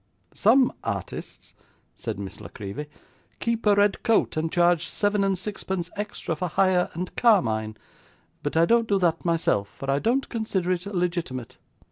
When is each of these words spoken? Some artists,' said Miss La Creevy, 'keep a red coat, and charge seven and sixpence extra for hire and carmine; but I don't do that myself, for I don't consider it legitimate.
Some 0.33 0.73
artists,' 0.83 1.53
said 1.95 2.17
Miss 2.17 2.41
La 2.41 2.47
Creevy, 2.47 2.87
'keep 3.39 3.67
a 3.67 3.75
red 3.75 4.01
coat, 4.01 4.35
and 4.35 4.51
charge 4.51 4.87
seven 4.87 5.23
and 5.23 5.37
sixpence 5.37 5.91
extra 5.95 6.35
for 6.35 6.47
hire 6.47 6.89
and 6.95 7.15
carmine; 7.15 7.77
but 8.41 8.57
I 8.57 8.65
don't 8.65 8.87
do 8.89 8.97
that 8.97 9.25
myself, 9.25 9.69
for 9.77 9.91
I 9.91 9.99
don't 9.99 10.27
consider 10.27 10.71
it 10.71 10.87
legitimate. 10.87 11.59